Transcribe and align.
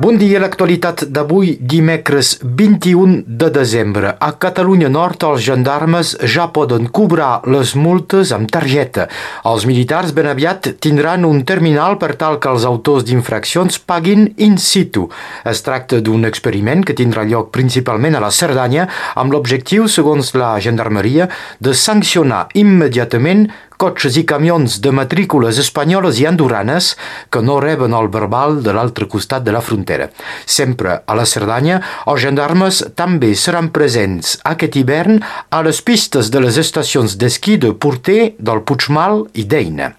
Bon 0.00 0.16
dia, 0.16 0.38
l'actualitat 0.40 1.02
d'avui, 1.12 1.58
dimecres 1.60 2.38
21 2.40 3.18
de 3.26 3.50
desembre. 3.52 4.14
A 4.16 4.30
Catalunya 4.40 4.88
Nord, 4.88 5.26
els 5.28 5.42
gendarmes 5.44 6.14
ja 6.24 6.46
poden 6.48 6.86
cobrar 6.88 7.42
les 7.44 7.74
multes 7.76 8.32
amb 8.32 8.48
targeta. 8.48 9.10
Els 9.44 9.68
militars 9.68 10.14
ben 10.16 10.30
aviat 10.32 10.70
tindran 10.80 11.28
un 11.28 11.44
terminal 11.44 11.98
per 12.00 12.14
tal 12.16 12.40
que 12.40 12.48
els 12.48 12.64
autors 12.64 13.04
d'infraccions 13.04 13.76
paguin 13.84 14.30
in 14.40 14.56
situ. 14.56 15.10
Es 15.44 15.60
tracta 15.68 16.00
d'un 16.00 16.24
experiment 16.24 16.80
que 16.80 16.96
tindrà 16.96 17.28
lloc 17.28 17.52
principalment 17.52 18.16
a 18.16 18.24
la 18.24 18.32
Cerdanya 18.32 18.88
amb 19.20 19.36
l'objectiu, 19.36 19.84
segons 19.84 20.32
la 20.32 20.54
gendarmeria, 20.64 21.28
de 21.60 21.76
sancionar 21.76 22.46
immediatament 22.56 23.50
cotxes 23.80 24.18
i 24.20 24.24
camions 24.28 24.78
de 24.84 24.92
matrícules 24.94 25.60
espanyoles 25.62 26.20
i 26.20 26.26
andorranes 26.28 26.92
que 27.32 27.42
no 27.44 27.60
reben 27.64 27.96
el 27.96 28.10
verbal 28.12 28.60
de 28.64 28.74
l'altre 28.76 29.08
costat 29.08 29.46
de 29.46 29.54
la 29.56 29.64
frontera. 29.64 30.10
Sempre 30.46 31.00
a 31.06 31.16
la 31.18 31.26
Cerdanya, 31.28 31.80
els 32.10 32.24
gendarmes 32.26 32.82
també 32.98 33.32
seran 33.34 33.72
presents 33.74 34.36
aquest 34.52 34.76
hivern 34.80 35.22
a 35.50 35.62
les 35.66 35.80
pistes 35.80 36.32
de 36.34 36.44
les 36.44 36.60
estacions 36.60 37.16
d'esquí 37.20 37.56
de 37.60 37.72
Porter, 37.72 38.34
del 38.38 38.64
Puigmal 38.68 39.26
i 39.34 39.46
d'Eina. 39.48 39.94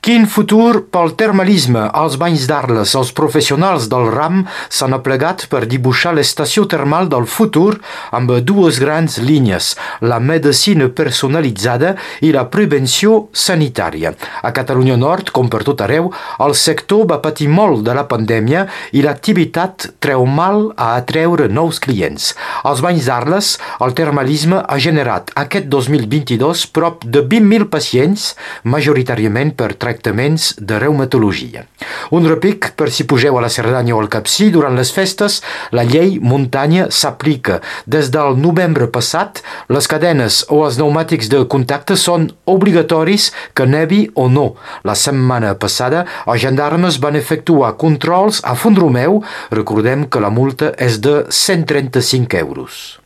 Quin 0.00 0.24
futur 0.24 0.86
pel 0.88 1.12
termalisme 1.20 1.82
als 1.92 2.16
banys 2.20 2.46
d'Arles. 2.48 2.94
Els 2.96 3.10
professionals 3.12 3.88
del 3.92 4.08
RAM 4.08 4.46
s'han 4.72 4.96
aplegat 4.96 5.44
per 5.52 5.66
dibuixar 5.68 6.14
l'estació 6.16 6.64
termal 6.64 7.10
del 7.12 7.26
futur 7.28 7.76
amb 8.16 8.32
dues 8.40 8.78
grans 8.80 9.18
línies, 9.20 9.74
la 10.00 10.18
medicina 10.20 10.88
personalitzada 10.88 11.94
i 12.24 12.32
la 12.32 12.46
prevenció 12.48 13.28
sanitària. 13.32 14.14
A 14.42 14.52
Catalunya 14.56 14.96
Nord, 14.96 15.34
com 15.36 15.50
per 15.52 15.62
tot 15.68 15.84
arreu, 15.84 16.08
el 16.40 16.56
sector 16.56 17.04
va 17.10 17.20
patir 17.20 17.50
molt 17.52 17.84
de 17.84 17.94
la 17.96 18.06
pandèmia 18.08 18.66
i 18.96 19.04
l'activitat 19.04 19.90
treu 20.00 20.24
mal 20.24 20.70
a 20.76 20.94
atreure 20.96 21.50
nous 21.52 21.80
clients. 21.84 22.32
Als 22.64 22.80
banys 22.80 23.10
d'Arles, 23.10 23.52
el 23.84 23.94
termalisme 23.98 24.62
ha 24.64 24.80
generat 24.80 25.30
aquest 25.36 25.68
2022 25.68 26.66
prop 26.72 27.04
de 27.04 27.20
20.000 27.20 27.68
pacients, 27.72 28.30
majoritàriament 28.64 29.49
per 29.56 29.74
tractaments 29.74 30.54
de 30.58 30.78
reumatologia. 30.82 31.64
Un 32.10 32.26
repic 32.28 32.72
per 32.78 32.90
si 32.90 33.06
pugeu 33.08 33.38
a 33.38 33.42
la 33.44 33.50
Cerdanya 33.52 33.96
o 33.96 34.00
al 34.02 34.10
Capcí 34.12 34.50
durant 34.54 34.76
les 34.78 34.92
festes, 34.94 35.40
la 35.76 35.84
llei 35.86 36.18
muntanya 36.20 36.88
s'aplica. 36.90 37.60
Des 37.86 38.10
del 38.14 38.38
novembre 38.40 38.88
passat, 38.92 39.42
les 39.68 39.90
cadenes 39.90 40.44
o 40.48 40.62
els 40.66 40.78
pneumàtics 40.80 41.30
de 41.32 41.44
contacte 41.50 41.96
són 41.96 42.30
obligatoris 42.50 43.30
que 43.54 43.66
nevi 43.66 44.04
o 44.14 44.28
no. 44.28 44.54
La 44.84 44.96
setmana 44.98 45.54
passada, 45.58 46.06
els 46.26 46.42
gendarmes 46.44 47.00
van 47.02 47.18
efectuar 47.18 47.76
controls 47.80 48.42
a 48.44 48.56
Fondromeu. 48.56 49.20
Recordem 49.50 50.06
que 50.08 50.22
la 50.22 50.32
multa 50.34 50.74
és 50.78 51.00
de 51.04 51.24
135 51.28 52.40
euros. 52.40 53.00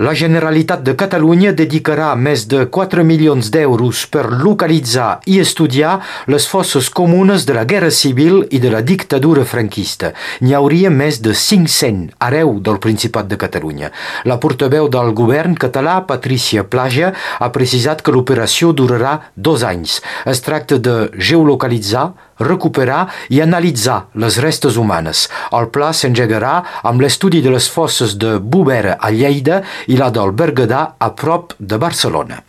La 0.00 0.14
Generalitat 0.16 0.80
de 0.80 0.94
Catalunya 0.96 1.50
dedicarà 1.52 2.14
més 2.16 2.46
de 2.48 2.62
4 2.72 3.02
milions 3.04 3.50
d'euros 3.52 4.06
per 4.08 4.22
localitzar 4.32 5.08
i 5.28 5.34
estudiar 5.42 5.98
les 6.32 6.46
fosses 6.48 6.88
comunes 6.88 7.44
de 7.44 7.52
la 7.52 7.66
Guerra 7.68 7.90
Civil 7.92 8.38
i 8.48 8.62
de 8.64 8.70
la 8.72 8.80
dictadura 8.80 9.44
franquista. 9.44 10.14
N'hi 10.40 10.56
hauria 10.56 10.88
més 10.88 11.20
de 11.20 11.34
500 11.36 12.16
areu 12.30 12.54
del 12.64 12.80
Principat 12.80 13.28
de 13.28 13.36
Catalunya. 13.44 13.92
La 14.24 14.38
portaveu 14.40 14.88
del 14.88 15.12
govern 15.12 15.58
català, 15.66 15.98
Patricia 16.08 16.64
Plaja, 16.64 17.12
ha 17.36 17.50
precisat 17.52 18.00
que 18.00 18.16
l'operació 18.16 18.72
durarà 18.72 19.18
dos 19.36 19.68
anys. 19.68 20.00
Es 20.24 20.40
tracta 20.40 20.80
de 20.80 21.10
geolocalitzar, 21.12 22.06
recuperar 22.40 23.06
i 23.30 23.40
analitzar 23.44 24.00
les 24.14 24.40
restes 24.42 24.76
humanes. 24.80 25.28
El 25.52 25.70
pla 25.74 25.92
s'engegarà 25.94 26.56
amb 26.82 27.00
l'estudi 27.04 27.44
de 27.44 27.54
les 27.54 27.70
fosses 27.70 28.16
de 28.18 28.38
Bovera 28.38 28.98
a 28.98 29.12
Lleida 29.14 29.62
i 29.88 30.00
la 30.00 30.10
del 30.10 30.32
Berguedà 30.32 30.86
a 30.98 31.12
prop 31.14 31.54
de 31.58 31.78
Barcelona. 31.78 32.42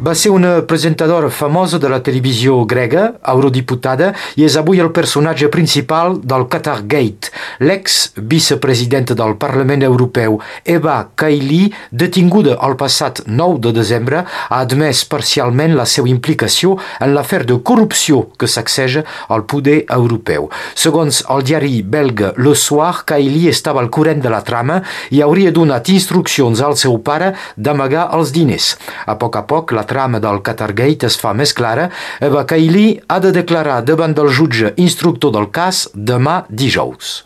Va 0.00 0.14
ser 0.14 0.30
una 0.32 0.62
presentadora 0.64 1.28
famosa 1.28 1.78
de 1.78 1.88
la 1.92 1.98
televisió 2.00 2.54
grega, 2.64 3.02
eurodiputada, 3.28 4.14
i 4.40 4.46
és 4.46 4.54
avui 4.56 4.78
el 4.80 4.88
personatge 4.96 5.50
principal 5.52 6.14
del 6.24 6.46
Qatar 6.48 6.86
Gate. 6.88 7.28
L'ex-vicepresidenta 7.60 9.12
del 9.18 9.34
Parlament 9.36 9.84
Europeu, 9.84 10.38
Eva 10.64 10.94
Kaili, 11.20 11.66
detinguda 11.92 12.54
el 12.64 12.78
passat 12.80 13.20
9 13.26 13.60
de 13.66 13.74
desembre, 13.76 14.22
ha 14.24 14.62
admès 14.62 15.02
parcialment 15.04 15.76
la 15.76 15.84
seva 15.84 16.08
implicació 16.08 16.78
en 16.98 17.12
l'afer 17.12 17.42
de 17.44 17.60
corrupció 17.60 18.22
que 18.40 18.48
sacseja 18.48 19.04
al 19.28 19.44
poder 19.44 19.82
europeu. 19.98 20.48
Segons 20.72 21.20
el 21.28 21.44
diari 21.44 21.82
belga 21.82 22.32
Le 22.38 22.54
Soir, 22.56 23.02
Kaili 23.04 23.50
estava 23.52 23.84
al 23.84 23.92
corrent 23.92 24.24
de 24.24 24.32
la 24.32 24.40
trama 24.48 24.80
i 25.12 25.20
hauria 25.20 25.52
donat 25.52 25.92
instruccions 25.92 26.64
al 26.64 26.80
seu 26.80 26.96
pare 27.04 27.34
d'amagar 27.58 28.08
els 28.16 28.32
diners. 28.32 28.72
A 29.04 29.20
poc 29.20 29.36
a 29.36 29.44
poc, 29.44 29.76
la 29.76 29.84
trama 29.90 30.22
del 30.22 30.42
Qatargate 30.46 31.10
es 31.10 31.18
fa 31.20 31.34
més 31.36 31.54
clara, 31.56 31.88
Eva 32.22 32.46
Kaili 32.48 32.88
ha 33.08 33.18
de 33.22 33.34
declarar 33.34 33.80
davant 33.86 34.14
del 34.16 34.30
jutge 34.30 34.74
instructor 34.78 35.34
del 35.34 35.50
cas 35.54 35.88
demà 35.94 36.44
dijous 36.48 37.20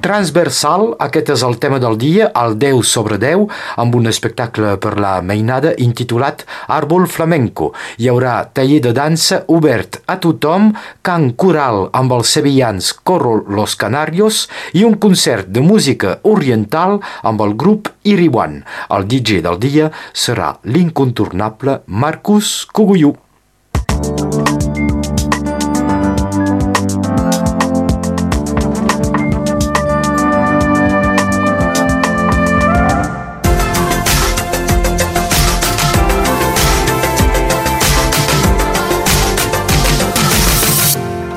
transversal, 0.00 0.94
aquest 1.02 1.32
és 1.34 1.42
el 1.46 1.58
tema 1.62 1.78
del 1.82 1.98
dia, 1.98 2.28
el 2.38 2.56
10 2.60 2.86
sobre 2.86 3.18
10, 3.20 3.46
amb 3.82 3.96
un 3.98 4.08
espectacle 4.10 4.76
per 4.82 4.94
la 5.00 5.18
mainada 5.22 5.74
intitulat 5.82 6.44
Àrbol 6.78 7.06
Flamenco. 7.10 7.72
Hi 7.98 8.10
haurà 8.10 8.38
taller 8.54 8.80
de 8.84 8.94
dansa 8.96 9.42
obert 9.54 10.00
a 10.06 10.18
tothom, 10.22 10.72
cant 11.02 11.30
coral 11.36 11.88
amb 11.92 12.16
els 12.16 12.34
sevillans 12.38 12.92
Corro 13.02 13.38
Los 13.48 13.76
Canarios 13.76 14.46
i 14.72 14.84
un 14.88 14.98
concert 15.02 15.50
de 15.52 15.62
música 15.64 16.18
oriental 16.22 17.00
amb 17.22 17.44
el 17.44 17.56
grup 17.58 17.92
Iriwan. 18.04 18.62
El 18.94 19.08
DJ 19.10 19.42
del 19.46 19.60
dia 19.62 19.92
serà 20.12 20.54
l'incontornable 20.64 21.82
Marcus 21.86 22.62
Cugullú. 22.72 23.16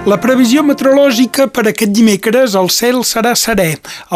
La 0.09 0.15
previsió 0.17 0.63
meteorològica 0.65 1.45
per 1.53 1.67
aquest 1.69 1.91
dimecres 1.93 2.55
el 2.57 2.71
cel 2.73 3.03
serà 3.05 3.35
serè. 3.37 3.67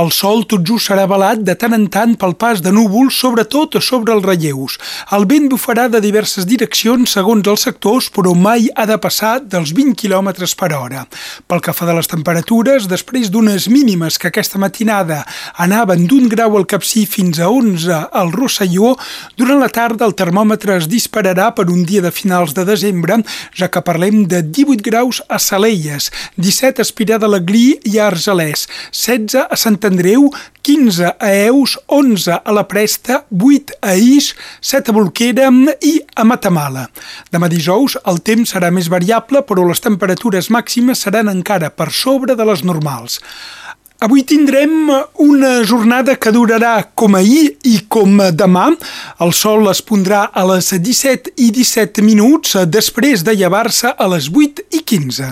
El 0.01 0.07
sol 0.09 0.39
tot 0.49 0.63
just 0.65 0.89
serà 0.89 1.03
velat 1.05 1.43
de 1.45 1.53
tant 1.61 1.75
en 1.77 1.83
tant 1.93 2.15
pel 2.17 2.31
pas 2.41 2.57
de 2.65 2.71
núvols, 2.73 3.13
sobretot 3.13 3.77
sobre 3.85 4.15
els 4.15 4.25
relleus. 4.25 4.79
El 5.13 5.27
vent 5.29 5.45
bufarà 5.51 5.85
de 5.93 6.01
diverses 6.01 6.47
direccions 6.49 7.13
segons 7.13 7.45
els 7.45 7.65
sectors, 7.67 8.07
però 8.09 8.33
mai 8.33 8.65
ha 8.73 8.87
de 8.89 8.97
passar 8.97 9.35
dels 9.45 9.75
20 9.77 9.93
km 9.93 10.31
per 10.57 10.71
hora. 10.73 11.03
Pel 11.45 11.61
que 11.61 11.75
fa 11.77 11.85
de 11.85 11.93
les 11.99 12.09
temperatures, 12.09 12.89
després 12.89 13.29
d'unes 13.29 13.69
mínimes 13.69 14.17
que 14.17 14.33
aquesta 14.33 14.57
matinada 14.57 15.21
anaven 15.53 16.07
d'un 16.09 16.25
grau 16.33 16.57
al 16.57 16.65
Capcí 16.65 17.05
fins 17.05 17.37
a 17.37 17.51
11 17.53 18.01
al 18.09 18.33
Rosselló, 18.33 18.95
durant 19.37 19.61
la 19.61 19.69
tarda 19.69 20.09
el 20.09 20.17
termòmetre 20.17 20.79
es 20.81 20.89
dispararà 20.89 21.51
per 21.53 21.69
un 21.69 21.85
dia 21.85 22.01
de 22.01 22.09
finals 22.09 22.57
de 22.57 22.65
desembre, 22.65 23.21
ja 23.53 23.69
que 23.69 23.85
parlem 23.85 24.25
de 24.25 24.41
18 24.41 24.81
graus 24.89 25.21
a 25.29 25.37
Salei 25.37 25.74
Centelles, 25.75 26.11
17 26.37 26.79
a 26.79 26.85
Espirà 26.85 27.17
de 27.19 27.27
l'Aglí 27.27 27.75
i 27.83 27.99
a 27.99 28.07
Argelès, 28.07 28.67
16 28.91 29.47
a 29.51 29.57
Sant 29.59 29.79
Andreu, 29.83 30.29
15 30.63 31.11
a 31.19 31.31
Eus, 31.47 31.77
11 31.87 32.39
a 32.43 32.51
la 32.55 32.63
Presta, 32.67 33.25
8 33.31 33.79
a 33.81 33.95
Ix, 33.95 34.33
7 34.61 34.91
a 34.91 34.95
Bolquera 34.95 35.49
i 35.81 35.99
a 36.15 36.23
Matamala. 36.23 36.87
Demà 37.31 37.49
dijous 37.51 37.97
el 38.05 38.21
temps 38.21 38.55
serà 38.55 38.71
més 38.71 38.89
variable, 38.89 39.43
però 39.43 39.67
les 39.67 39.83
temperatures 39.83 40.49
màximes 40.49 41.03
seran 41.03 41.29
encara 41.29 41.69
per 41.69 41.91
sobre 41.91 42.35
de 42.35 42.45
les 42.45 42.63
normals. 42.63 43.19
Avui 44.03 44.25
tindrem 44.27 44.89
una 45.23 45.63
jornada 45.63 46.17
que 46.19 46.31
durarà 46.35 46.73
com 46.99 47.15
ahir 47.15 47.55
i 47.63 47.77
com 47.87 48.19
demà. 48.35 48.67
El 49.23 49.31
sol 49.31 49.69
es 49.71 49.79
pondrà 49.81 50.25
a 50.35 50.43
les 50.51 50.73
17 50.75 51.31
i 51.39 51.47
17 51.55 52.03
minuts 52.03 52.57
després 52.67 53.23
de 53.23 53.37
llevar-se 53.39 53.95
a 53.95 54.11
les 54.11 54.27
8 54.27 54.67
i 54.75 54.83
15. 54.83 55.31